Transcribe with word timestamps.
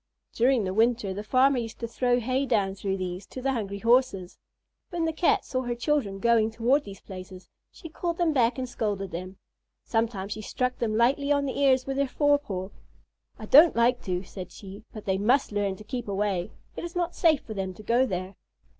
During 0.33 0.63
the 0.63 0.73
winter, 0.73 1.13
the 1.13 1.23
farmer 1.23 1.59
used 1.59 1.77
to 1.81 1.87
throw 1.87 2.19
hay 2.19 2.47
down 2.47 2.73
through 2.73 2.97
these 2.97 3.27
to 3.27 3.39
the 3.39 3.51
hungry 3.53 3.77
Horses. 3.77 4.39
When 4.89 5.05
the 5.05 5.13
Cat 5.13 5.45
saw 5.45 5.61
her 5.61 5.75
children 5.75 6.17
going 6.17 6.49
toward 6.49 6.85
these 6.85 6.99
places, 7.01 7.49
she 7.71 7.87
called 7.87 8.17
them 8.17 8.33
back 8.33 8.57
and 8.57 8.67
scolded 8.67 9.11
them. 9.11 9.37
Sometimes 9.83 10.31
she 10.31 10.41
struck 10.41 10.79
them 10.79 10.97
lightly 10.97 11.31
on 11.31 11.45
the 11.45 11.59
ears 11.59 11.85
with 11.85 11.97
her 11.97 12.07
forepaw. 12.07 12.69
"I 13.37 13.45
don't 13.45 13.75
like 13.75 14.01
to," 14.05 14.23
said 14.23 14.51
she, 14.51 14.83
"but 14.91 15.05
they 15.05 15.19
must 15.19 15.51
learn 15.51 15.75
to 15.75 15.83
keep 15.83 16.07
away. 16.07 16.49
It 16.75 16.83
is 16.83 16.95
not 16.95 17.13
safe 17.13 17.41
for 17.41 17.53
them 17.53 17.75
to 17.75 17.83
go 17.83 18.07
there." 18.07 18.33